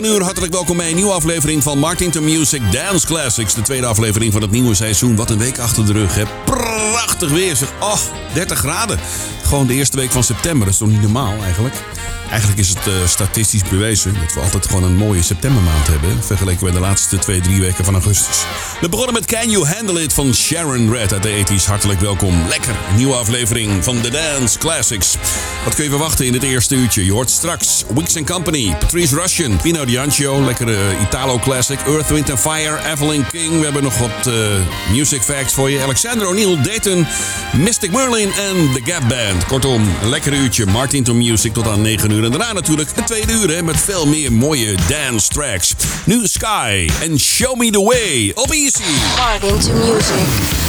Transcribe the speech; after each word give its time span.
9 0.00 0.16
uur. 0.16 0.22
Hartelijk 0.24 0.52
welkom 0.52 0.76
bij 0.76 0.88
een 0.88 0.94
nieuwe 0.94 1.12
aflevering 1.12 1.62
van 1.62 1.78
Martin 1.78 2.10
to 2.10 2.20
Music 2.20 2.62
Dance 2.72 3.06
Classics. 3.06 3.54
De 3.54 3.62
tweede 3.62 3.86
aflevering 3.86 4.32
van 4.32 4.42
het 4.42 4.50
nieuwe 4.50 4.74
seizoen. 4.74 5.16
Wat 5.16 5.30
een 5.30 5.38
week 5.38 5.58
achter 5.58 5.86
de 5.86 5.92
rug, 5.92 6.14
hè. 6.14 6.22
Prachtig 6.44 7.30
weer, 7.30 7.56
zeg. 7.56 7.72
Oh, 7.80 7.98
30 8.34 8.58
graden. 8.58 8.98
Gewoon 9.50 9.66
de 9.66 9.74
eerste 9.74 9.96
week 9.96 10.10
van 10.10 10.24
september. 10.24 10.64
Dat 10.64 10.72
is 10.72 10.78
toch 10.78 10.88
niet 10.88 11.00
normaal, 11.00 11.34
eigenlijk? 11.42 11.74
Eigenlijk 12.30 12.60
is 12.60 12.68
het 12.68 12.86
uh, 12.86 12.94
statistisch 13.06 13.62
bewezen 13.62 14.14
dat 14.14 14.34
we 14.34 14.40
altijd 14.40 14.66
gewoon 14.66 14.82
een 14.82 14.96
mooie 14.96 15.22
septembermaand 15.22 15.86
hebben. 15.86 16.24
Vergeleken 16.24 16.64
met 16.64 16.72
de 16.74 16.80
laatste 16.80 17.18
twee, 17.18 17.40
drie 17.40 17.60
weken 17.60 17.84
van 17.84 17.94
augustus. 17.94 18.44
We 18.80 18.88
begonnen 18.88 19.14
met 19.14 19.24
Can 19.24 19.50
You 19.50 19.66
Handle 19.66 20.02
It 20.02 20.12
van 20.12 20.34
Sharon 20.34 20.92
Red 20.92 21.12
uit 21.12 21.22
de 21.22 21.44
80s. 21.44 21.64
Hartelijk 21.64 22.00
welkom. 22.00 22.48
Lekker. 22.48 22.74
Nieuwe 22.96 23.14
aflevering 23.14 23.84
van 23.84 24.00
The 24.00 24.10
Dance 24.10 24.58
Classics. 24.58 25.16
Wat 25.64 25.74
kun 25.74 25.84
je 25.84 25.90
verwachten 25.90 26.26
in 26.26 26.32
het 26.32 26.42
eerste 26.42 26.74
uurtje? 26.74 27.04
Je 27.04 27.12
hoort 27.12 27.30
straks 27.30 27.84
Weeks 27.94 28.14
Company, 28.24 28.76
Patrice 28.78 29.14
Russian, 29.14 29.56
Pino 29.62 29.84
D'Ancio, 29.84 30.44
lekkere 30.44 30.78
Italo 31.02 31.38
classic, 31.38 31.78
Earth, 31.86 32.08
Wind 32.08 32.32
Fire, 32.40 32.78
Evelyn 32.92 33.26
King. 33.26 33.58
We 33.58 33.64
hebben 33.64 33.82
nog 33.82 33.98
wat 33.98 34.26
uh, 34.26 34.34
music 34.92 35.22
facts 35.22 35.52
voor 35.52 35.70
je. 35.70 35.82
Alexander 35.82 36.26
O'Neill, 36.26 36.62
Dayton, 36.62 37.06
Mystic 37.56 37.92
Merlin 37.92 38.32
en 38.32 38.72
The 38.72 38.80
Gap 38.84 39.08
Band. 39.08 39.39
Kortom, 39.46 39.88
een 40.02 40.08
lekker 40.08 40.32
uurtje 40.32 40.66
Martin 40.66 41.04
to 41.04 41.14
Music 41.14 41.52
tot 41.52 41.68
aan 41.68 41.82
9 41.82 42.10
uur. 42.10 42.24
En 42.24 42.30
daarna 42.30 42.52
natuurlijk 42.52 42.90
het 42.94 43.06
tweede 43.06 43.32
uur 43.32 43.64
met 43.64 43.80
veel 43.80 44.06
meer 44.06 44.32
mooie 44.32 44.74
dance 44.88 45.28
tracks. 45.28 45.74
Nu 46.04 46.26
Sky 46.26 46.88
en 47.00 47.18
Show 47.18 47.56
Me 47.56 47.70
The 47.70 47.82
Way 47.82 48.32
op 48.34 48.50
Easy. 48.50 48.82
Martin 49.16 49.60
to 49.60 49.72
Music. 49.72 50.59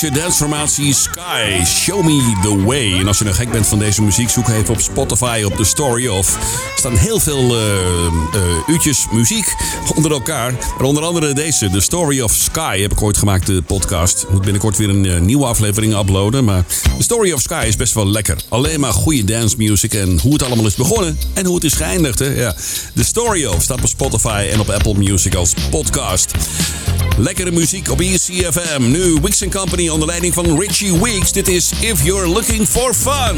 Yorkse 0.00 0.20
danceformatie 0.20 0.94
Sky, 0.94 1.64
Show 1.64 2.04
Me 2.04 2.38
The 2.42 2.64
Way. 2.64 2.98
En 2.98 3.06
als 3.06 3.18
je 3.18 3.24
nou 3.24 3.36
gek 3.36 3.50
bent 3.50 3.66
van 3.66 3.78
deze 3.78 4.02
muziek, 4.02 4.30
zoek 4.30 4.48
even 4.48 4.74
op 4.74 4.80
Spotify 4.80 5.42
op 5.44 5.56
The 5.56 5.64
Story 5.64 6.06
of. 6.08 6.75
Staan 6.76 6.96
heel 6.96 7.20
veel 7.20 7.56
uh, 7.56 7.62
uh, 8.34 8.40
uurtjes 8.66 9.06
muziek 9.10 9.54
onder 9.94 10.10
elkaar. 10.10 10.52
Maar 10.76 10.86
onder 10.86 11.02
andere 11.02 11.32
deze, 11.32 11.70
The 11.70 11.80
Story 11.80 12.20
of 12.20 12.32
Sky, 12.32 12.80
heb 12.80 12.92
ik 12.92 13.02
ooit 13.02 13.16
gemaakt, 13.16 13.46
de 13.46 13.62
podcast. 13.62 14.26
Moet 14.30 14.42
binnenkort 14.42 14.76
weer 14.76 14.88
een 14.88 15.04
uh, 15.04 15.20
nieuwe 15.20 15.46
aflevering 15.46 15.98
uploaden. 15.98 16.44
Maar 16.44 16.64
The 16.96 17.02
Story 17.02 17.32
of 17.32 17.40
Sky 17.40 17.64
is 17.66 17.76
best 17.76 17.94
wel 17.94 18.08
lekker. 18.08 18.36
Alleen 18.48 18.80
maar 18.80 18.92
goede 18.92 19.24
dance 19.24 19.56
music 19.56 19.94
en 19.94 20.20
hoe 20.20 20.32
het 20.32 20.42
allemaal 20.42 20.66
is 20.66 20.74
begonnen 20.74 21.18
en 21.34 21.46
hoe 21.46 21.54
het 21.54 21.64
is 21.64 21.74
geëindigd. 21.74 22.18
Hè? 22.18 22.26
Ja. 22.26 22.54
The 22.94 23.04
Story 23.04 23.44
of 23.44 23.62
staat 23.62 23.80
op 23.80 23.88
Spotify 23.88 24.48
en 24.52 24.60
op 24.60 24.70
Apple 24.70 24.94
Music 24.94 25.34
als 25.34 25.54
podcast. 25.70 26.30
Lekkere 27.18 27.50
muziek 27.50 27.90
op 27.90 28.00
ECFM. 28.00 28.90
Nu 28.90 29.18
Weeks 29.22 29.44
Company 29.50 29.88
onder 29.88 30.08
leiding 30.08 30.34
van 30.34 30.58
Richie 30.58 31.00
Weeks. 31.00 31.32
Dit 31.32 31.48
is 31.48 31.70
If 31.80 32.04
You're 32.04 32.28
Looking 32.28 32.68
for 32.68 32.94
Fun. 32.94 33.36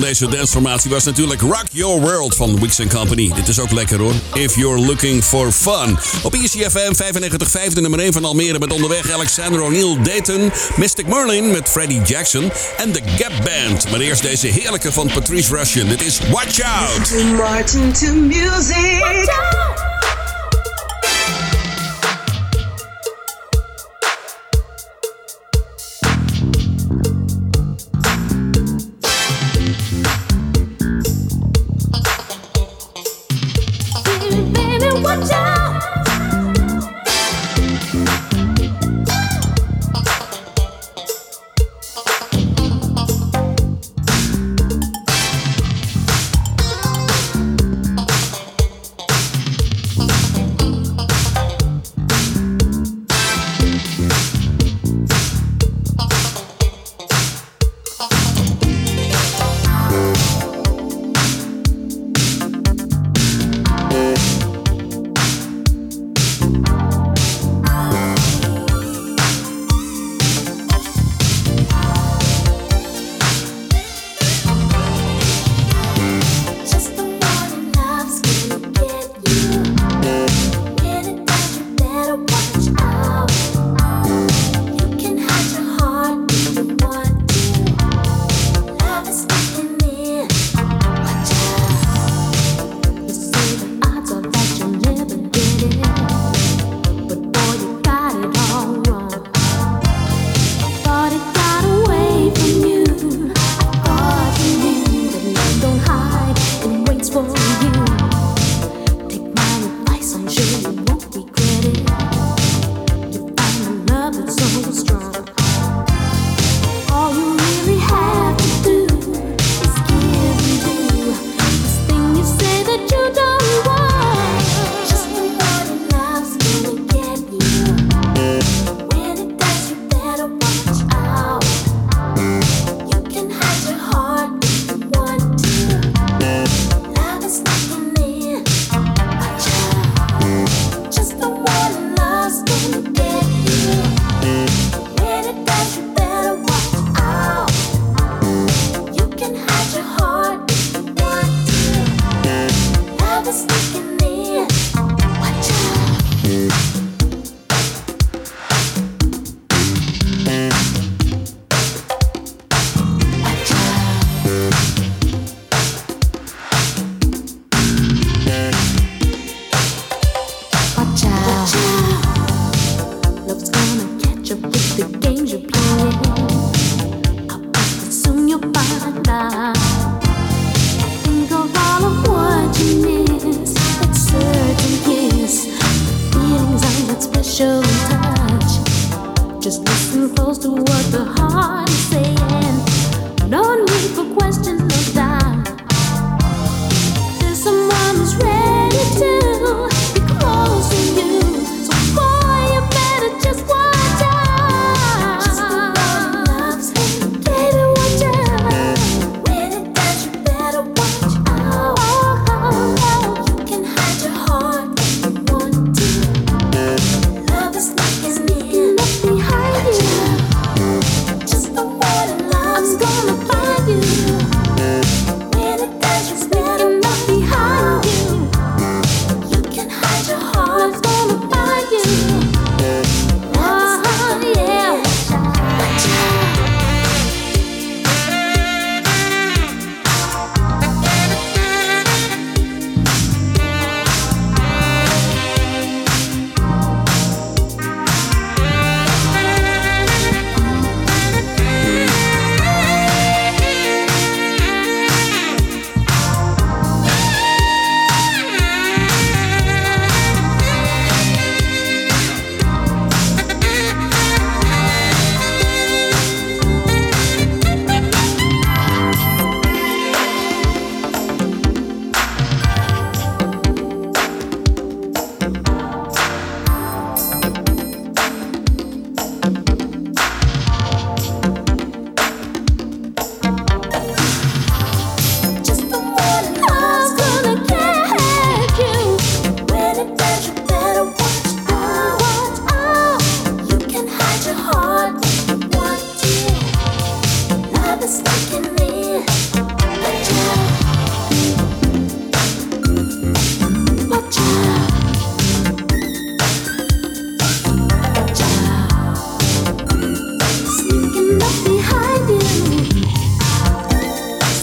Van 0.00 0.08
deze 0.08 0.28
danceformatie 0.28 0.90
was 0.90 1.04
natuurlijk 1.04 1.40
Rock 1.40 1.64
Your 1.70 2.00
World 2.00 2.34
van 2.34 2.60
Wix 2.60 2.80
Company. 2.88 3.32
Dit 3.34 3.48
is 3.48 3.58
ook 3.58 3.70
lekker 3.70 3.98
hoor. 3.98 4.12
If 4.34 4.54
You're 4.54 4.80
Looking 4.80 5.24
For 5.24 5.52
Fun. 5.52 5.98
Op 6.22 6.34
ECFM 6.34 6.92
95.5 7.68 7.72
de 7.72 7.80
nummer 7.80 7.98
1 8.00 8.12
van 8.12 8.24
Almere 8.24 8.58
met 8.58 8.72
onderweg 8.72 9.10
Alexander 9.10 9.60
O'Neill 9.60 9.98
Dayton, 10.02 10.52
Mystic 10.76 11.06
Merlin 11.06 11.50
met 11.50 11.68
Freddie 11.68 12.02
Jackson 12.02 12.52
en 12.76 12.92
The 12.92 13.02
Gap 13.16 13.32
Band. 13.44 13.90
Maar 13.90 14.00
eerst 14.00 14.22
deze 14.22 14.46
heerlijke 14.46 14.92
van 14.92 15.10
Patrice 15.14 15.56
Russian. 15.56 15.88
Dit 15.88 16.02
is 16.02 16.18
Watch 16.30 16.60
Out! 16.60 17.24
Martin 17.36 17.92
to 17.92 18.12
music. 18.12 19.00
Watch 19.00 19.28
out! 19.28 19.85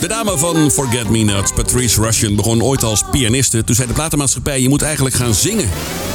Dame 0.07 0.37
van 0.37 0.71
Forget 0.71 1.09
Me 1.09 1.17
Nuts, 1.17 1.51
Patrice 1.51 2.01
Russian, 2.01 2.35
begon 2.35 2.63
ooit 2.63 2.83
als 2.83 3.03
pianiste. 3.11 3.63
Toen 3.63 3.75
zei 3.75 3.87
de 3.87 3.93
platenmaatschappij, 3.93 4.61
je 4.61 4.69
moet 4.69 4.81
eigenlijk 4.81 5.15
gaan 5.15 5.33
zingen. 5.33 5.69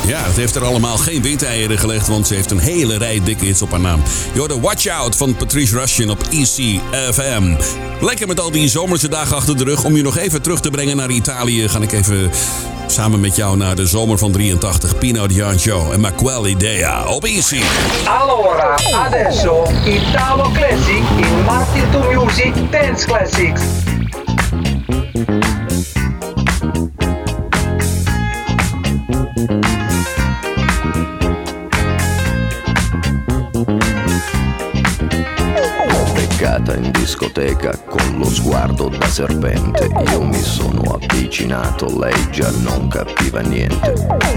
Ja, 0.06 0.22
het 0.22 0.36
heeft 0.36 0.54
er 0.54 0.64
allemaal 0.64 0.96
geen 0.96 1.22
windeieren 1.22 1.78
gelegd, 1.78 2.08
want 2.08 2.26
ze 2.26 2.34
heeft 2.34 2.50
een 2.50 2.58
hele 2.58 2.96
rij 2.96 3.20
dikke 3.24 3.44
hits 3.44 3.62
op 3.62 3.70
haar 3.70 3.80
naam. 3.80 4.02
Je 4.34 4.60
Watch 4.60 4.86
Out 4.86 5.16
van 5.16 5.36
Patrice 5.36 5.78
Russian 5.78 6.10
op 6.10 6.22
ECFM. 6.30 7.54
Lekker 8.00 8.26
met 8.26 8.40
al 8.40 8.50
die 8.50 8.68
zomerse 8.68 9.08
dagen 9.08 9.36
achter 9.36 9.56
de 9.56 9.64
rug. 9.64 9.84
Om 9.84 9.96
je 9.96 10.02
nog 10.02 10.16
even 10.16 10.42
terug 10.42 10.60
te 10.60 10.70
brengen 10.70 10.96
naar 10.96 11.10
Italië, 11.10 11.68
ga 11.68 11.80
ik 11.80 11.92
even 11.92 12.30
samen 12.92 13.20
met 13.20 13.36
jou 13.36 13.56
naar 13.56 13.76
de 13.76 13.86
zomer 13.86 14.18
van 14.18 14.32
83. 14.32 14.98
Pino 14.98 15.26
D'Angio 15.26 15.90
en 15.90 16.00
Maquel 16.00 16.46
Idea 16.46 17.06
op 17.06 17.24
Easy. 17.24 17.62
Allora, 18.04 18.74
adesso 19.06 19.62
Italo 19.84 20.50
Classic 20.52 21.02
in 21.16 21.44
Martin 21.44 21.90
to 21.90 21.98
Music 22.12 22.54
Dance 22.70 23.06
Classics. 23.06 23.62
Beccata 36.68 36.76
in 36.76 36.90
discoteca 36.90 37.78
con 37.86 38.18
lo 38.18 38.26
sguardo 38.26 38.88
da 38.88 39.06
serpente. 39.06 39.88
Io 40.10 40.22
mi 40.22 40.40
sono 40.40 40.98
avvicinato, 41.00 41.98
lei 41.98 42.30
già 42.30 42.50
non 42.62 42.88
capiva 42.88 43.40
niente. 43.40 43.92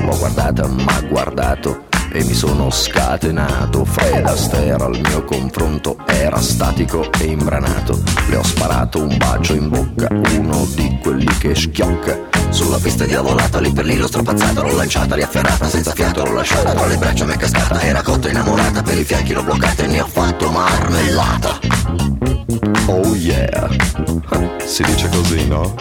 L'ho 0.05 0.17
guardata, 0.17 0.67
ma 0.67 1.01
guardato 1.09 1.89
e 2.13 2.23
mi 2.23 2.33
sono 2.33 2.69
scatenato. 2.69 3.83
Fred 3.85 4.25
Astaire 4.25 4.83
al 4.83 4.99
mio 4.99 5.23
confronto 5.25 5.97
era 6.05 6.39
statico 6.41 7.09
e 7.19 7.25
imbranato. 7.25 8.01
Le 8.29 8.37
ho 8.37 8.43
sparato 8.43 9.03
un 9.03 9.17
bacio 9.17 9.53
in 9.53 9.69
bocca, 9.69 10.07
uno 10.37 10.65
di 10.75 10.97
quelli 11.01 11.37
che 11.37 11.53
schiocca. 11.55 12.29
Sulla 12.49 12.77
pista 12.77 13.05
diavolata, 13.05 13.59
lì 13.59 13.71
per 13.71 13.85
lì 13.85 13.95
l'ho 13.95 14.07
strapazzata, 14.07 14.61
l'ho 14.61 14.75
lanciata, 14.75 15.15
riafferrata, 15.15 15.69
senza 15.69 15.93
fiato 15.93 16.25
l'ho 16.25 16.33
lasciata, 16.33 16.73
tra 16.73 16.85
le 16.85 16.97
braccia 16.97 17.25
mi 17.25 17.33
è 17.33 17.37
cascata, 17.37 17.81
era 17.81 18.01
cotta 18.01 18.29
innamorata, 18.29 18.81
per 18.81 18.97
i 18.97 19.05
fianchi 19.05 19.33
l'ho 19.33 19.43
bloccata 19.43 19.83
e 19.83 19.87
ne 19.87 20.01
ho 20.01 20.07
fatto 20.07 20.51
marmellata. 20.51 22.10
Oh 22.93 23.15
yeah, 23.15 23.69
si 24.65 24.83
dice 24.83 25.07
così, 25.09 25.47
no? 25.47 25.73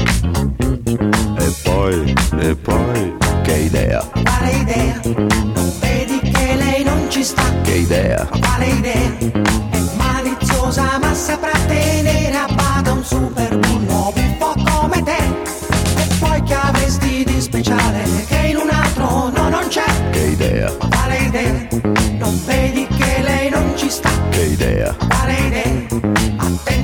E 1.38 1.55
poi, 1.62 2.14
e 2.38 2.55
poi, 2.55 3.14
che 3.42 3.53
idea, 3.57 4.01
Quale 4.25 4.51
idea? 4.53 5.01
Non 5.05 5.73
vedi 5.81 6.20
che 6.20 6.55
lei 6.57 6.85
non 6.85 7.07
ci 7.11 7.23
sta? 7.25 7.42
che 7.62 7.73
idea, 7.79 8.27
Quale 8.40 8.66
idea? 8.66 9.16
È 9.70 9.79
maliziosa 9.96 10.99
ma 11.01 11.12
saprà 11.14 11.53
tenere 11.66 12.35
a 12.37 12.46
bada 12.55 12.92
un 12.92 13.05
super 13.05 13.59
bullo 13.59 14.12
buffo 14.14 14.55
come 14.70 15.03
te. 15.03 15.16
E 15.96 16.07
poi 16.20 16.42
che 16.44 16.55
avresti 16.55 17.25
di 17.25 17.40
speciale 17.40 18.03
che 18.29 18.37
in 18.51 18.57
un 18.57 18.68
altro 18.70 19.31
no 19.35 19.49
non 19.49 19.66
c'è? 19.68 19.85
che 20.11 20.20
idea, 20.20 20.70
Quale 20.73 21.16
idea? 21.18 21.66
Non 22.18 22.40
vedi 22.46 22.87
che 22.87 23.23
lei 23.23 23.51
non 23.51 23.73
ci 23.77 23.88
sta? 23.90 24.11
che 24.31 24.42
idea, 24.42 24.94
Quale 25.09 25.33
idea? 25.33 25.68
Attento 26.37 26.80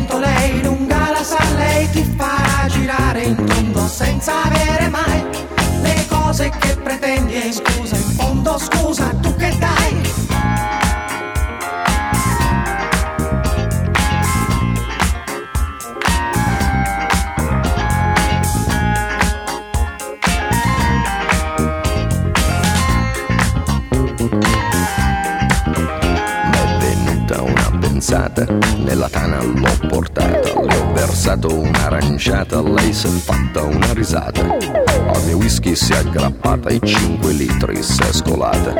si 32.97 33.07
è 33.07 33.11
fatta 33.11 33.63
una 33.63 33.93
risata. 33.93 34.41
Al 34.41 35.23
mio 35.27 35.37
whisky 35.37 35.77
si 35.77 35.93
è 35.93 35.97
aggrappata 35.97 36.71
e 36.71 36.81
5 36.83 37.31
litri 37.33 37.83
si 37.83 38.01
è 38.01 38.11
scolata. 38.11 38.73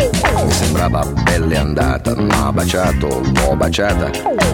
Mi 0.43 0.53
sembrava 0.53 1.05
pelle 1.23 1.59
andata, 1.59 2.17
ma 2.17 2.51
baciato, 2.51 3.21
l'ho 3.21 3.57
baciata. 3.57 4.11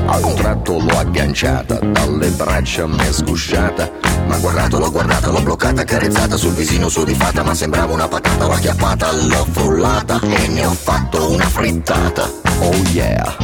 A 0.07 0.19
un 0.19 0.35
tratto 0.35 0.81
l'ho 0.81 0.99
agganciata, 0.99 1.79
dalle 1.79 2.31
braccia 2.31 2.89
mi 2.89 2.99
è 2.99 3.13
sgusciata. 3.13 3.89
Ma 4.27 4.37
guardato, 4.39 4.81
l'ho 4.81 4.91
guardata, 4.91 5.31
l'ho 5.31 5.43
bloccata, 5.43 5.85
carezzata 5.85 6.37
sul 6.37 6.55
visino 6.55 6.89
sudifata, 6.89 7.45
ma 7.45 7.55
sembrava 7.55 7.93
una 7.93 8.09
patata, 8.09 8.47
l'ho 8.47 8.55
acchiappata, 8.55 9.13
l'ho 9.13 9.47
frullata 9.49 10.19
e 10.23 10.49
ne 10.49 10.67
ho 10.67 10.73
fatto 10.73 11.31
una 11.31 11.47
frittata. 11.47 12.29
Oh 12.59 12.75
yeah, 12.91 13.37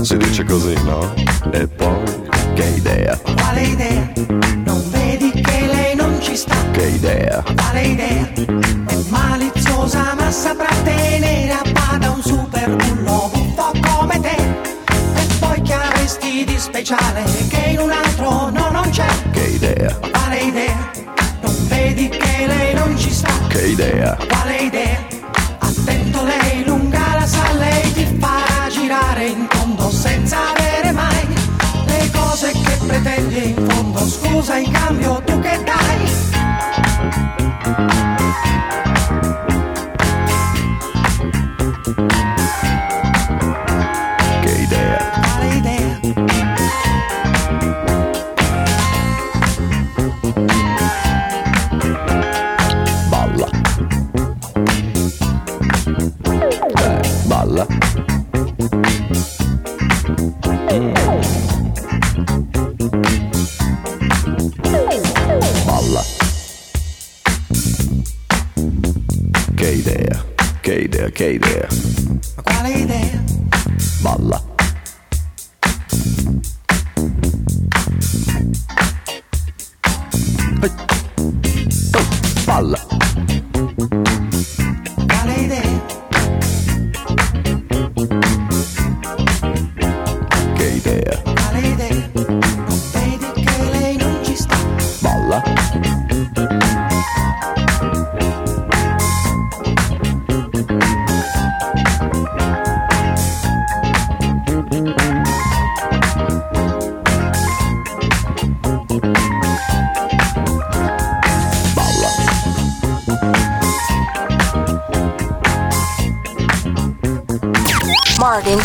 si 0.00 0.16
dice 0.16 0.44
così, 0.44 0.74
no? 0.84 1.12
E 1.50 1.68
poi, 1.68 2.02
che 2.54 2.64
idea, 2.64 3.18
Quale 3.18 3.60
idea? 3.60 4.57
Ci 6.28 6.36
sta? 6.36 6.54
che 6.72 6.86
idea, 6.88 7.42
Quale 7.56 7.80
idea? 7.82 8.28
È 8.86 8.96
maliziosa 9.08 10.14
ma 10.18 10.30
saprà 10.30 10.68
tenere 10.84 11.52
a 11.52 11.62
bada 11.72 12.10
un 12.10 12.22
super 12.22 12.68
bullo 12.76 13.30
buffo 13.32 13.72
come 13.80 14.20
te. 14.20 14.36
E 14.36 15.26
poi 15.38 15.62
che 15.62 15.72
avresti 15.72 16.44
di 16.44 16.58
speciale 16.58 17.24
che 17.48 17.70
in 17.70 17.78
un 17.80 17.90
altro 17.90 18.50
no 18.50 18.68
non 18.70 18.90
c'è? 18.90 19.06
che 19.32 19.40
idea, 19.44 19.94
Quale 20.10 20.38
idea? 20.40 20.90
Non 21.40 21.66
vedi 21.68 22.08
che 22.08 22.46
lei 22.46 22.74
non 22.74 22.96
ci 22.98 23.10
sta? 23.10 23.30
che 23.48 23.66
idea, 23.68 24.16
Quale 24.28 24.56
idea? 24.56 24.98
Attento 25.60 26.24
lei 26.24 26.64
lunga 26.66 27.16
la 27.18 27.26
sa, 27.26 27.52
lei 27.54 27.92
ti 27.92 28.16
farà 28.20 28.68
girare 28.70 29.26
in 29.28 29.46
tondo 29.48 29.90
senza 29.90 30.36
avere 30.54 30.87
cose 32.38 32.52
che 32.52 32.76
pretendi 32.86 33.48
in 33.48 33.68
fondo. 33.68 33.98
Scusa 33.98 34.58
in 34.58 34.70
cambio 34.70 35.20
tu 35.24 35.40
che 35.40 35.60
dai? 35.64 36.37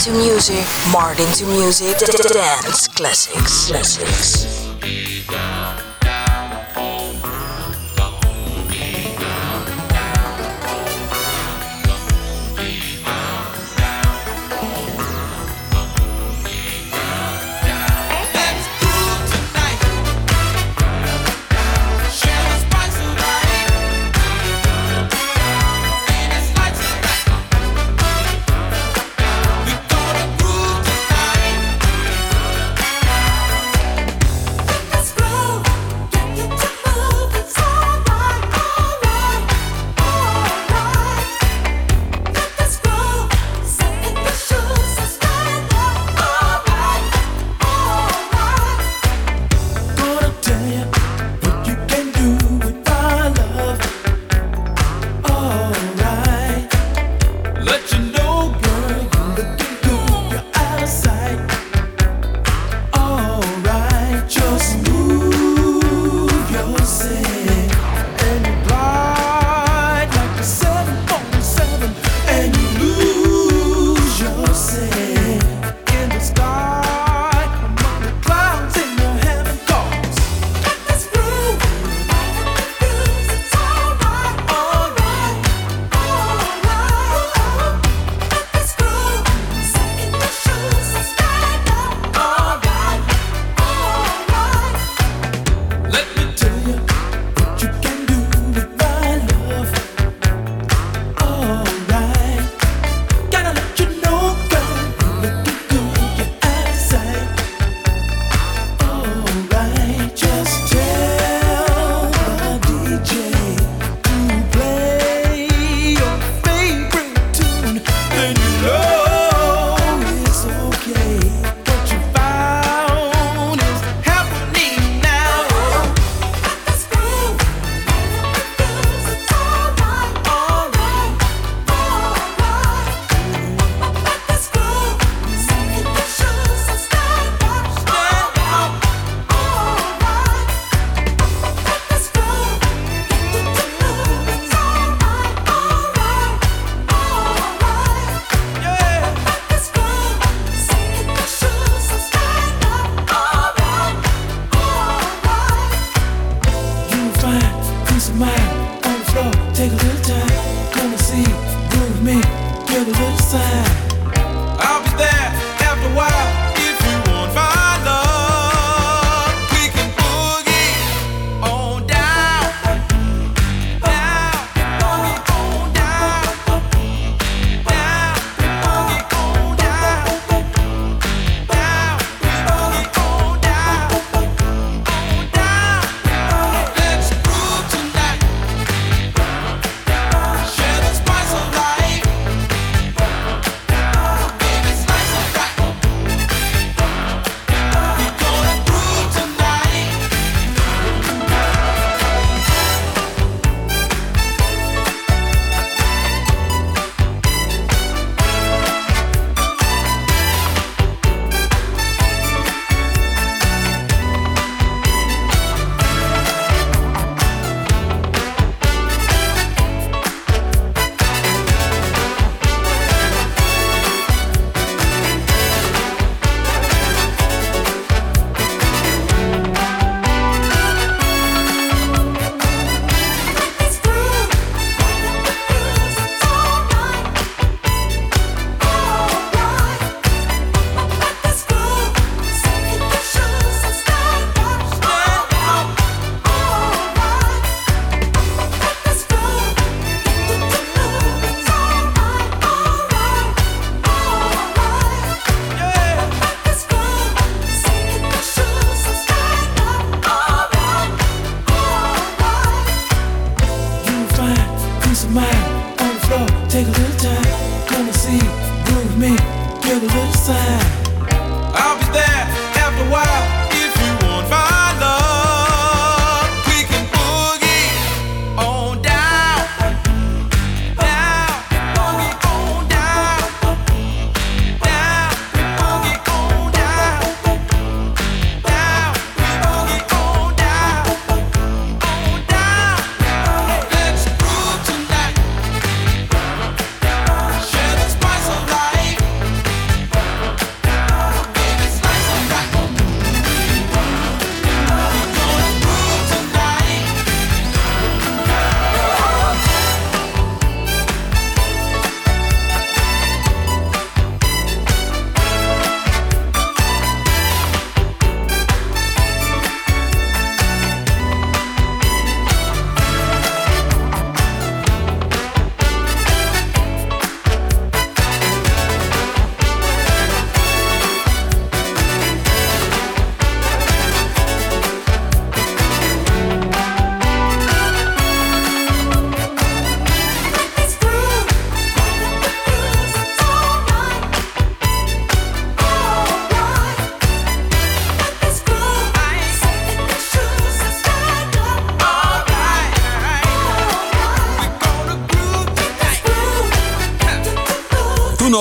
To 0.04 0.12
music. 0.12 0.66
Martin 0.92 1.32
to 1.32 1.46
music. 1.46 1.98
Dance 1.98 2.90
classics. 2.90 3.68
Classics. 3.68 4.53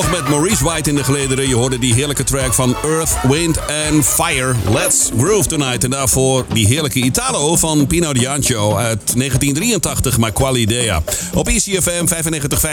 Nog 0.03 0.11
met 0.11 0.29
Maurice 0.29 0.65
White 0.65 0.89
in 0.89 0.97
de 0.97 1.05
gelederen. 1.05 1.49
Je 1.49 1.55
hoorde 1.55 1.79
die 1.79 1.95
heerlijke 1.95 2.25
track 2.25 2.55
van 2.55 2.77
Earth, 2.85 3.11
Wind 3.23 3.59
and 3.59 4.07
Fire. 4.07 4.55
Let's 4.71 5.11
Groove 5.19 5.49
Tonight. 5.49 5.85
En 5.85 5.91
daarvoor 5.91 6.45
die 6.53 6.67
heerlijke 6.67 6.99
Italo 6.99 7.57
van 7.57 7.87
Pino 7.87 8.13
D'Ancio 8.13 8.77
uit 8.77 9.01
1983, 9.17 10.19
maar 10.19 10.33
quale 10.33 10.59
idea. 10.59 11.03
Op 11.35 11.49
ECFM 11.49 12.07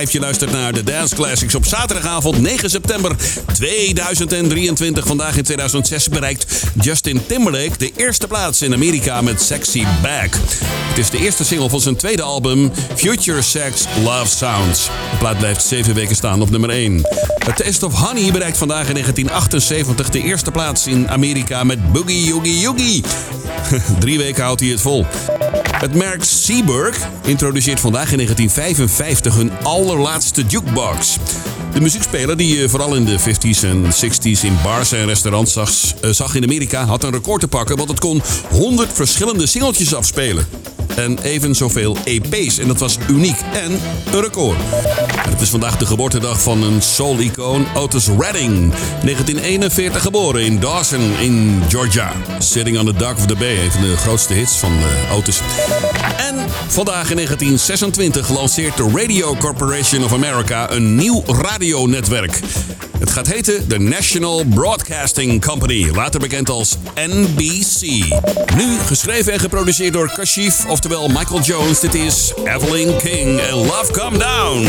95.5 0.05 0.11
je 0.11 0.19
luistert 0.19 0.51
naar 0.51 0.73
de 0.73 0.83
Dance 0.83 1.15
Classics. 1.15 1.55
Op 1.55 1.65
zaterdagavond 1.65 2.41
9 2.41 2.69
september 2.69 3.15
2023. 3.53 5.05
Vandaag 5.07 5.37
in 5.37 5.43
2006 5.43 6.09
bereikt 6.09 6.63
Justin 6.81 7.25
Timberlake 7.25 7.77
de 7.77 7.91
eerste 7.95 8.27
plaats 8.27 8.61
in 8.61 8.73
Amerika 8.73 9.21
met 9.21 9.41
Sexy 9.41 9.85
Back. 10.01 10.33
Het 10.89 10.97
is 10.97 11.09
de 11.09 11.17
eerste 11.17 11.45
single 11.45 11.69
van 11.69 11.81
zijn 11.81 11.95
tweede 11.95 12.21
album 12.23 12.71
Future 12.95 13.41
Sex 13.41 13.85
Love 14.03 14.27
Sounds. 14.27 14.85
De 15.11 15.17
plaat 15.19 15.37
blijft 15.37 15.65
zeven 15.65 15.93
weken 15.93 16.15
staan 16.15 16.41
op 16.41 16.49
nummer 16.49 16.69
1. 16.69 17.18
Het 17.45 17.55
Taste 17.55 17.85
of 17.85 17.93
Honey 17.93 18.31
bereikt 18.31 18.57
vandaag 18.57 18.87
in 18.87 18.93
1978 18.93 20.09
de 20.09 20.21
eerste 20.21 20.51
plaats 20.51 20.87
in 20.87 21.09
Amerika 21.09 21.63
met 21.63 21.91
Boogie 21.91 22.23
Yoogie 22.23 22.59
Yoogie. 22.59 23.03
Drie 23.99 24.17
weken 24.17 24.43
houdt 24.43 24.59
hij 24.59 24.69
het 24.69 24.81
vol. 24.81 25.05
Het 25.71 25.93
merk 25.93 26.23
Seaburg 26.23 26.97
introduceert 27.21 27.79
vandaag 27.79 28.11
in 28.11 28.17
1955 28.17 29.35
hun 29.35 29.51
allerlaatste 29.63 30.43
jukebox. 30.47 31.17
De 31.73 31.81
muziekspeler 31.81 32.37
die 32.37 32.57
je 32.57 32.69
vooral 32.69 32.95
in 32.95 33.05
de 33.05 33.19
50s 33.19 33.63
en 33.63 33.85
60s 33.85 34.41
in 34.41 34.57
bars 34.63 34.91
en 34.91 35.05
restaurants 35.05 35.53
zag, 35.53 35.71
eh, 36.01 36.09
zag 36.09 36.35
in 36.35 36.43
Amerika 36.43 36.85
had 36.85 37.03
een 37.03 37.11
record 37.11 37.41
te 37.41 37.47
pakken, 37.47 37.77
want 37.77 37.89
het 37.89 37.99
kon 37.99 38.21
100 38.49 38.89
verschillende 38.93 39.47
singeltjes 39.47 39.95
afspelen. 39.95 40.47
En 40.95 41.19
even 41.21 41.55
zoveel 41.55 41.97
EP's. 42.03 42.57
En 42.57 42.67
dat 42.67 42.79
was 42.79 42.97
uniek 43.09 43.39
en 43.53 43.71
een 44.13 44.21
record. 44.21 44.57
Het 45.29 45.41
is 45.41 45.49
vandaag 45.49 45.77
de 45.77 45.85
geboortedag 45.85 46.41
van 46.41 46.63
een 46.63 46.81
soul-icoon, 46.81 47.65
Otis 47.75 48.07
Redding. 48.07 48.73
1941 49.03 50.01
geboren 50.01 50.45
in 50.45 50.59
Dawson 50.59 51.11
in 51.19 51.61
Georgia. 51.69 52.11
Sitting 52.39 52.79
on 52.79 52.85
the 52.85 52.93
Dock 52.93 53.17
of 53.17 53.25
the 53.25 53.35
Bay, 53.35 53.63
een 53.63 53.71
van 53.71 53.81
de 53.81 53.97
grootste 53.97 54.33
hits 54.33 54.55
van 54.55 54.71
eh, 54.71 55.15
Otis. 55.15 55.41
En 56.17 56.35
vandaag 56.67 57.09
in 57.09 57.15
1926 57.15 58.29
lanceert 58.29 58.77
de 58.77 58.91
Radio 58.93 59.35
Corporation 59.35 60.03
of 60.03 60.13
America 60.13 60.71
een 60.71 60.95
nieuw 60.95 61.23
radionetwerk. 61.25 62.39
Het 62.99 63.09
gaat 63.09 63.27
heten 63.27 63.69
de 63.69 63.79
National 63.79 64.43
Broadcasting 64.43 65.45
Company, 65.45 65.89
later 65.89 66.19
bekend 66.19 66.49
als 66.49 66.77
NBC. 66.95 67.81
Nu 68.55 68.79
geschreven 68.85 69.33
en 69.33 69.39
geproduceerd 69.39 69.93
door 69.93 70.11
Kashif, 70.15 70.65
oftewel 70.65 71.07
Michael 71.07 71.41
Jones. 71.41 71.79
Dit 71.79 71.93
is 71.93 72.33
Evelyn 72.43 72.97
King 72.97 73.39
en 73.39 73.55
Love 73.55 73.91
Come 73.91 74.17
Down. 74.17 74.67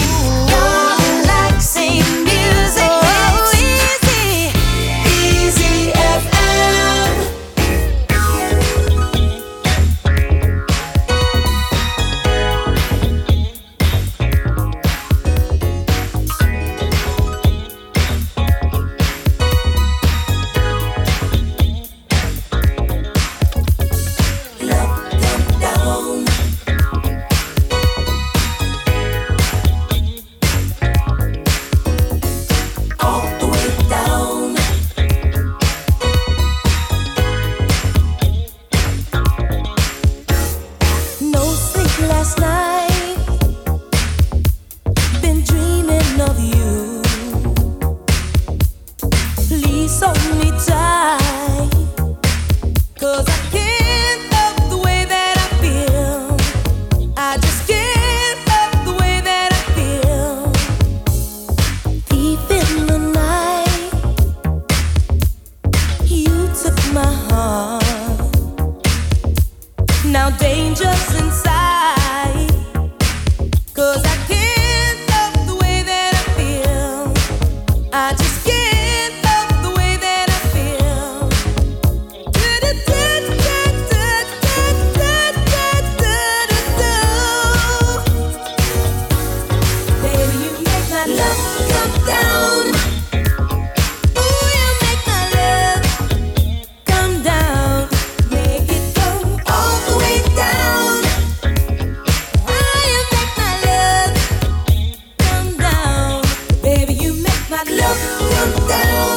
down. 108.41 109.10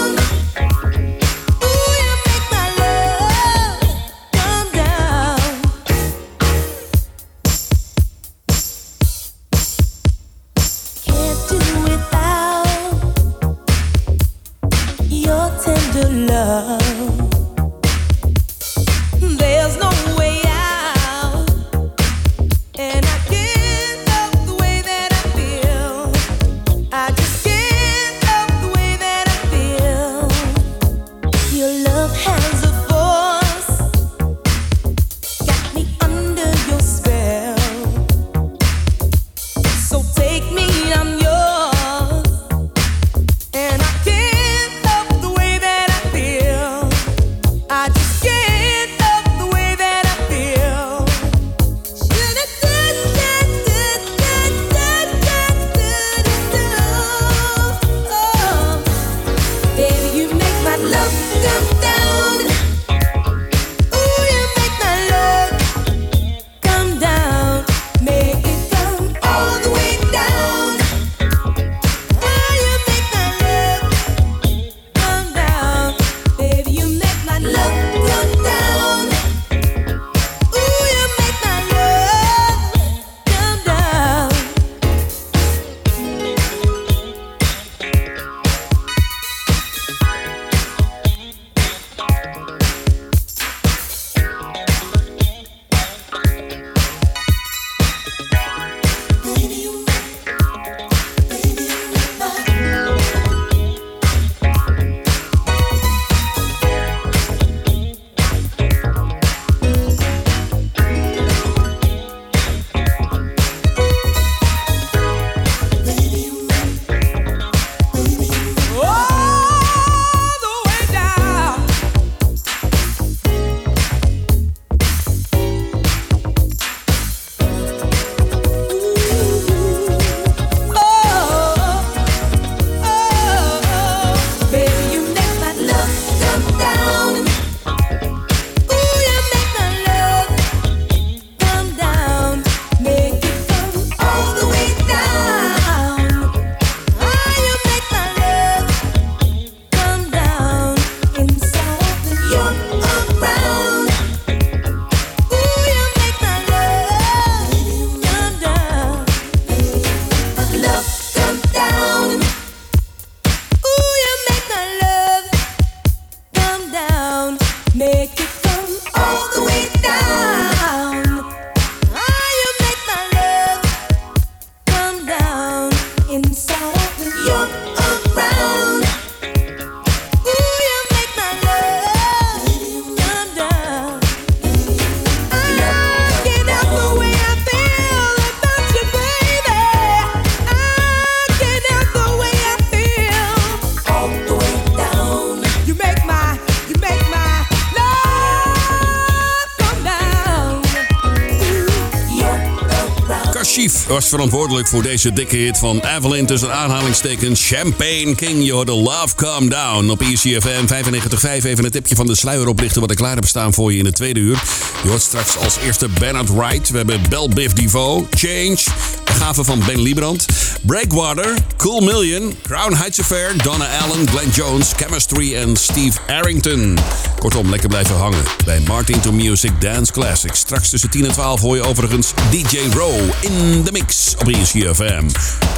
Verantwoordelijk 204.14 204.68
voor 204.68 204.84
deze 204.84 205.14
dikke 205.14 205.36
hit 205.36 205.58
van 205.58 205.80
Evelyn 205.80 206.26
tussen 206.26 206.54
aanhalingstekens 206.54 207.48
Champagne 207.48 208.16
King. 208.16 208.46
Je 208.46 208.52
hoorde 208.52 208.72
Love 208.72 209.16
Calm 209.16 209.50
Down 209.50 209.90
op 209.90 210.02
ECFM 210.02 210.66
95.5. 210.66 211.44
Even 211.44 211.66
een 211.66 211.72
tipje 211.72 211.96
van 211.96 212.06
de 212.06 212.16
sluier 212.16 212.48
oplichten 212.48 212.82
wat 212.82 212.92
ik 212.92 212.98
klaar 212.98 213.16
heb 213.16 213.26
staan 213.26 213.54
voor 213.54 213.72
je 213.72 213.78
in 213.78 213.86
het 213.86 213.96
tweede 213.96 214.20
uur. 214.20 214.44
Je 214.84 214.90
hoort 214.90 215.02
straks 215.02 215.38
als 215.38 215.58
eerste 215.58 215.88
Bernard 216.00 216.30
Wright. 216.30 216.70
We 216.70 216.78
hebben 216.78 217.02
Bell 217.10 217.28
Biv 217.34 217.52
DeVoe, 217.52 218.06
Change, 218.10 218.58
de 219.04 219.14
gave 219.14 219.44
van 219.44 219.62
Ben 219.66 219.82
Liebrand, 219.82 220.26
Breakwater, 220.66 221.36
Cool 221.58 221.82
Million, 221.82 222.34
Crown 222.44 222.74
Heights 222.74 223.00
Affair, 223.00 223.38
Donna 223.38 223.66
Allen, 223.82 224.08
Glenn 224.08 224.30
Jones, 224.30 224.74
Chemistry 224.74 225.36
en 225.36 225.58
Steve 225.58 226.00
Arrington. 226.08 226.78
Kortom, 227.20 227.50
lekker 227.50 227.70
blijven 227.70 227.96
hangen 227.96 228.24
bij 228.46 228.60
Martin 228.60 229.00
to 229.00 229.12
Music 229.12 229.62
Dance 229.62 229.92
Classics. 229.92 230.40
Straks 230.40 230.70
tussen 230.70 230.90
10 230.90 231.06
en 231.06 231.12
12 231.12 231.42
hoor 231.42 231.56
je 231.56 231.64
overigens 231.64 232.14
DJ 232.32 232.60
Row 232.74 233.10
in 233.22 233.64
de 233.64 233.72
mix 233.72 234.16
op 234.20 234.28
ECFM. 234.28 235.10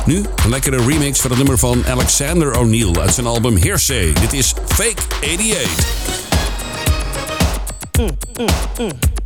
Nu 0.05 0.23
een 0.43 0.49
lekkere 0.49 0.85
remix 0.85 1.19
van 1.19 1.29
het 1.29 1.39
nummer 1.39 1.57
van 1.57 1.85
Alexander 1.87 2.57
O'Neill 2.57 2.99
uit 2.99 3.13
zijn 3.13 3.25
album 3.25 3.57
Hearsay. 3.57 4.13
Dit 4.13 4.33
is 4.33 4.53
Fake 4.67 5.01
88. 5.21 5.69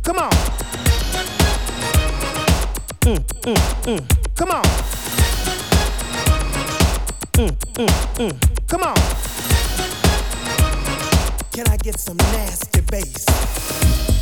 Come 0.02 0.20
on. 0.20 0.28
Come 4.34 4.52
on. 4.52 4.99
Come 7.40 8.82
on. 8.82 8.96
Can 11.52 11.66
I 11.68 11.76
get 11.78 11.98
some 11.98 12.18
nasty 12.18 12.82
bass? 12.82 14.19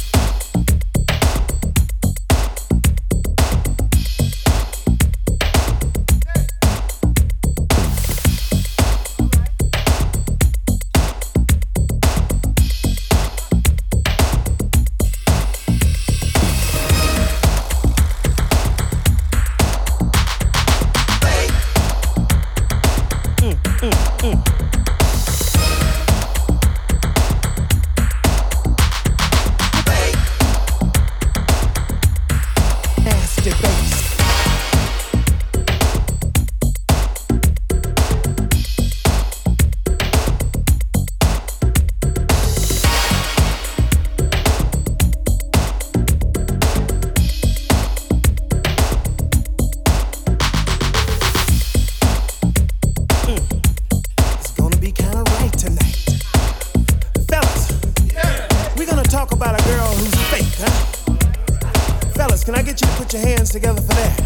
hands 63.49 63.53
together 63.53 63.81
for 63.81 63.95
that. 63.95 64.18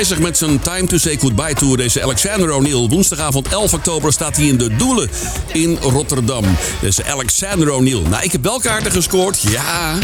bezig 0.00 0.18
met 0.18 0.38
zijn 0.38 0.60
Time 0.60 0.86
to 0.86 0.98
Say 0.98 1.18
Goodbye 1.18 1.54
Tour. 1.54 1.76
Deze 1.76 2.02
Alexander 2.02 2.52
O'Neill. 2.52 2.88
Woensdagavond 2.88 3.48
11 3.48 3.74
oktober 3.74 4.12
staat 4.12 4.36
hij 4.36 4.46
in 4.46 4.56
de 4.56 4.76
Doelen 4.76 5.10
in 5.52 5.76
Rotterdam. 5.80 6.44
Deze 6.80 7.04
Alexander 7.04 7.70
O'Neill. 7.72 8.02
Nou, 8.08 8.24
ik 8.24 8.32
heb 8.32 8.42
wel 8.42 8.60
kaarten 8.60 8.92
gescoord. 8.92 9.40
Ja. 9.40 9.98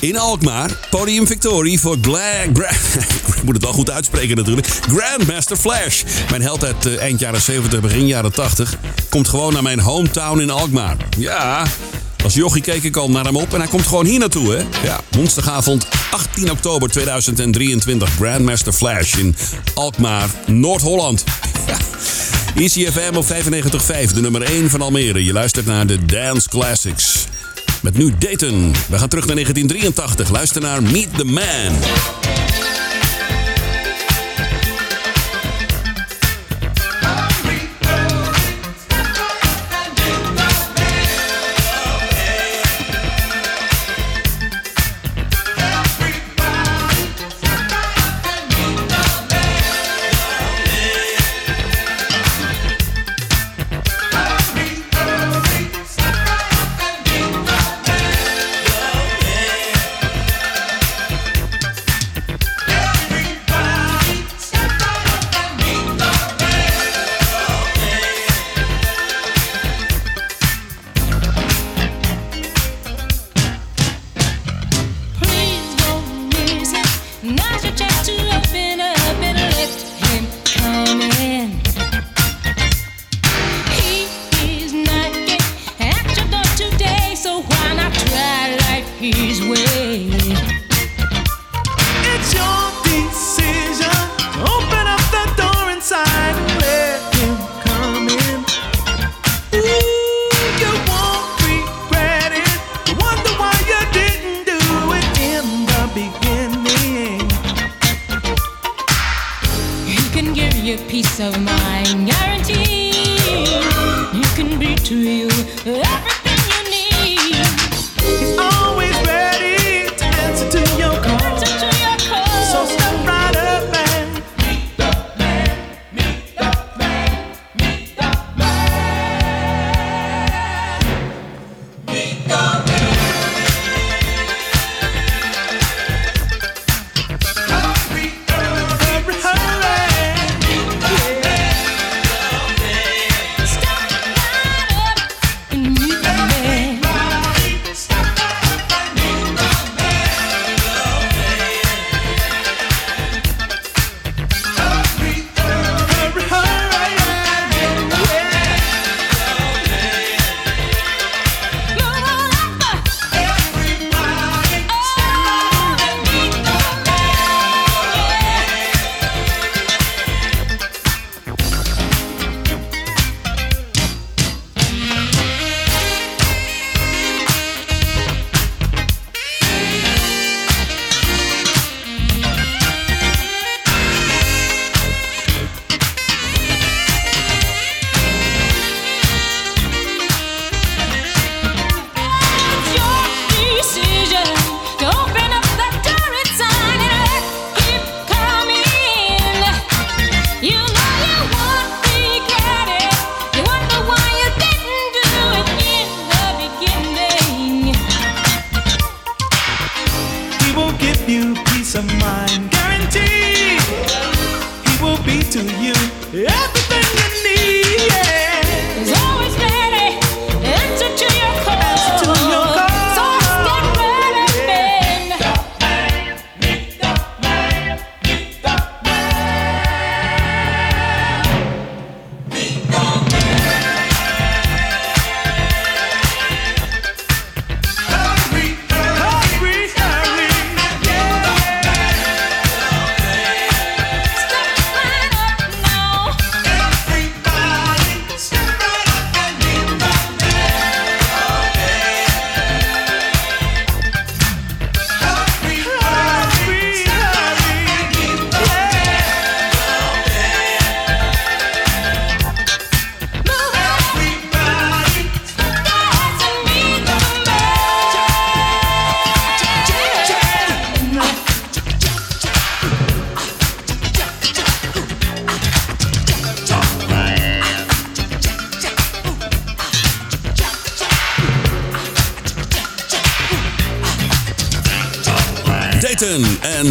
In 0.00 0.18
Alkmaar. 0.18 0.70
Podium 0.90 1.26
Victory 1.26 1.76
voor 1.76 1.98
Black 1.98 2.48
Gra 2.52 2.70
ik 3.36 3.42
moet 3.44 3.54
het 3.54 3.62
wel 3.62 3.72
goed 3.72 3.90
uitspreken 3.90 4.36
natuurlijk. 4.36 4.66
Grandmaster 4.66 5.56
Flash. 5.56 6.02
Mijn 6.30 6.42
held 6.42 6.64
uit 6.64 6.86
eh, 6.86 7.00
eind 7.00 7.20
jaren 7.20 7.42
70, 7.42 7.80
begin 7.80 8.06
jaren 8.06 8.32
80. 8.32 8.74
Komt 9.08 9.28
gewoon 9.28 9.52
naar 9.52 9.62
mijn 9.62 9.80
hometown 9.80 10.40
in 10.40 10.50
Alkmaar. 10.50 10.96
Ja. 11.18 11.66
Als 12.24 12.34
jochie 12.34 12.62
keek 12.62 12.82
ik 12.82 12.96
al 12.96 13.10
naar 13.10 13.24
hem 13.24 13.36
op 13.36 13.52
en 13.52 13.60
hij 13.60 13.68
komt 13.68 13.86
gewoon 13.86 14.06
hier 14.06 14.18
naartoe, 14.18 14.54
hè? 14.54 14.62
Ja, 14.82 15.00
woensdagavond 15.10 15.86
18 16.14 16.50
oktober 16.50 16.90
2023 16.90 18.14
Grandmaster 18.14 18.72
Flash 18.72 19.14
in 19.14 19.36
Alkmaar, 19.74 20.28
Noord-Holland. 20.46 21.24
ICFM 22.54 23.16
op 23.16 23.24
95.5, 23.24 24.12
de 24.14 24.20
nummer 24.20 24.42
1 24.42 24.70
van 24.70 24.82
Almere. 24.82 25.24
Je 25.24 25.32
luistert 25.32 25.66
naar 25.66 25.86
de 25.86 26.04
Dance 26.04 26.48
Classics. 26.48 27.26
Met 27.82 27.96
nu 27.96 28.14
Dayton. 28.18 28.74
We 28.88 28.98
gaan 28.98 29.08
terug 29.08 29.26
naar 29.26 29.34
1983. 29.34 30.30
Luister 30.30 30.60
naar 30.62 30.82
Meet 30.82 31.16
the 31.16 31.24
Man. 31.24 32.33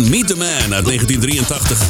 Meet 0.02 0.28
the 0.28 0.36
Man 0.36 0.74
uit 0.74 0.86
1983. 0.86 1.82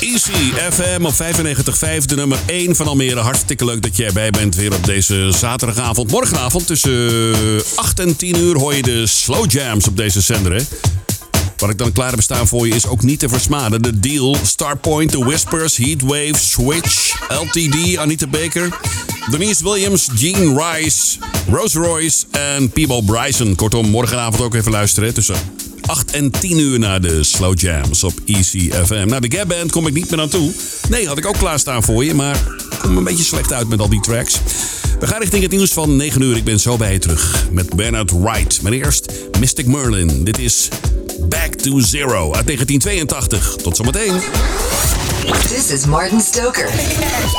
Easy 0.00 0.72
FM 0.72 1.04
op 1.04 1.12
95.5, 1.12 2.04
de 2.04 2.14
nummer 2.14 2.38
1 2.46 2.76
van 2.76 2.86
Almere. 2.86 3.20
Hartstikke 3.20 3.64
leuk 3.64 3.82
dat 3.82 3.96
je 3.96 4.04
erbij 4.04 4.30
bent 4.30 4.54
weer 4.54 4.74
op 4.74 4.84
deze 4.84 5.28
zaterdagavond. 5.32 6.10
Morgenavond 6.10 6.66
tussen 6.66 7.32
8 7.74 8.00
en 8.00 8.16
10 8.16 8.36
uur 8.36 8.58
hoor 8.58 8.74
je 8.74 8.82
de 8.82 9.06
Slow 9.06 9.50
Jams 9.50 9.88
op 9.88 9.96
deze 9.96 10.20
zender. 10.20 10.52
Hè? 10.52 10.62
Wat 11.56 11.70
ik 11.70 11.78
dan 11.78 11.92
klaar 11.92 12.10
heb 12.10 12.22
staan 12.22 12.46
voor 12.46 12.66
je 12.66 12.74
is 12.74 12.86
ook 12.86 13.02
niet 13.02 13.18
te 13.18 13.28
versmaden. 13.28 13.82
The 13.82 14.00
Deal, 14.00 14.36
Starpoint, 14.42 15.10
The 15.10 15.24
Whispers, 15.24 15.76
Heatwave, 15.76 16.34
Switch, 16.38 17.18
LTD, 17.28 17.96
Anita 17.96 18.26
Baker, 18.26 18.78
Denise 19.30 19.64
Williams, 19.64 20.08
Gene 20.14 20.62
Rice, 20.62 21.18
Rose 21.50 21.78
Royce 21.78 22.24
en 22.30 22.70
Peebo 22.70 23.00
Bryson. 23.00 23.54
Kortom, 23.54 23.88
morgenavond 23.88 24.42
ook 24.42 24.54
even 24.54 24.70
luisteren 24.70 25.14
tussen 25.14 25.55
8 25.86 26.10
en 26.10 26.30
10 26.30 26.58
uur 26.58 26.78
naar 26.78 27.00
de 27.00 27.24
Slow 27.24 27.58
Jams 27.58 28.04
op 28.04 28.12
Easy 28.24 28.70
FM. 28.70 29.06
Nou, 29.06 29.28
de 29.28 29.36
Gap 29.36 29.48
Band 29.48 29.72
kom 29.72 29.86
ik 29.86 29.92
niet 29.92 30.10
meer 30.10 30.20
aan 30.20 30.28
toe. 30.28 30.52
Nee, 30.88 31.06
had 31.06 31.18
ik 31.18 31.26
ook 31.26 31.38
klaarstaan 31.38 31.82
voor 31.82 32.04
je, 32.04 32.14
maar 32.14 32.42
kom 32.82 32.96
een 32.96 33.04
beetje 33.04 33.24
slecht 33.24 33.52
uit 33.52 33.68
met 33.68 33.80
al 33.80 33.88
die 33.88 34.00
tracks. 34.00 34.40
We 35.00 35.06
gaan 35.06 35.20
richting 35.20 35.42
het 35.42 35.50
nieuws 35.52 35.72
van 35.72 35.96
9 35.96 36.20
uur. 36.20 36.36
Ik 36.36 36.44
ben 36.44 36.60
zo 36.60 36.76
bij 36.76 36.92
je 36.92 36.98
terug 36.98 37.46
met 37.50 37.76
Bernard 37.76 38.10
Wright. 38.10 38.62
Maar 38.62 38.72
eerst 38.72 39.12
Mystic 39.38 39.66
Merlin. 39.66 40.24
Dit 40.24 40.38
is 40.38 40.68
Back 41.20 41.54
to 41.54 41.80
Zero 41.80 42.34
uit 42.34 42.46
1982. 42.46 43.56
Tot 43.62 43.76
zometeen. 43.76 44.20
This 45.48 45.70
is 45.70 45.86
Martin 45.86 46.20
Stoker 46.20 46.70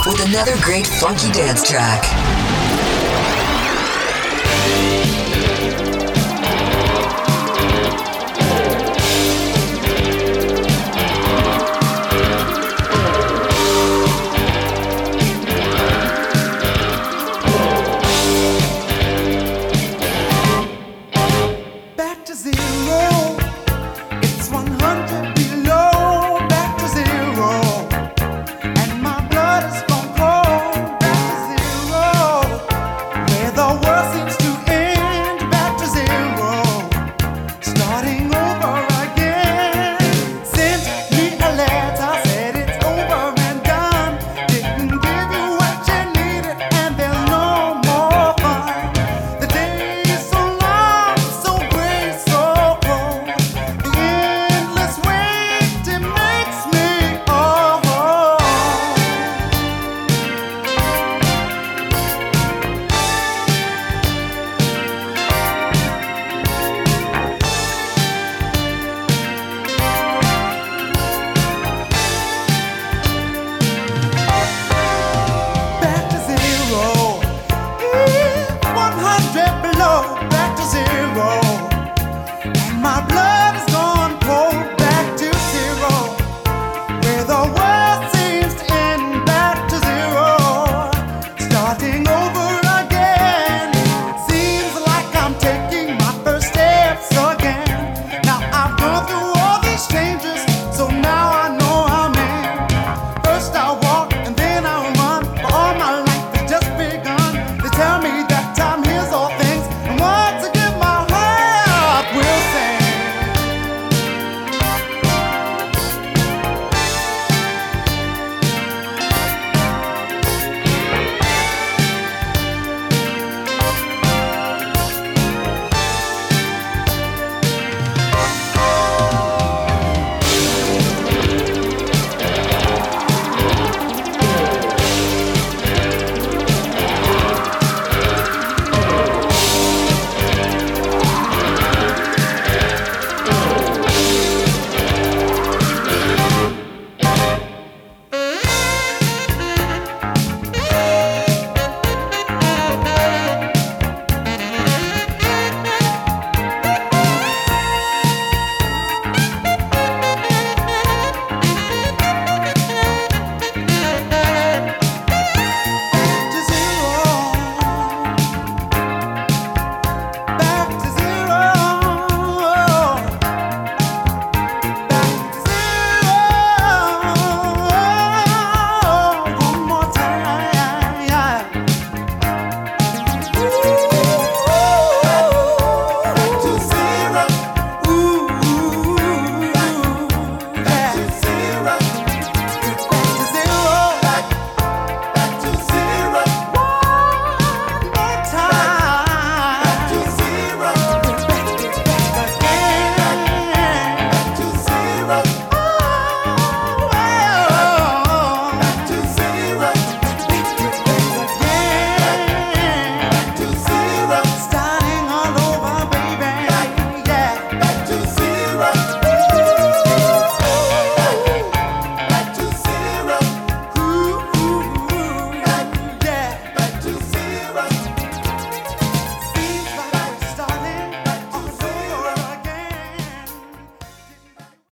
with 0.06 0.26
another 0.26 0.58
great 0.58 0.88
funky 0.88 1.32
dance 1.32 1.64
track. 1.64 2.06